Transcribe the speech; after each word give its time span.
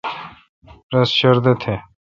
رس 0.93 1.09
شردہ 1.19 1.53
تھ۔ 1.61 1.73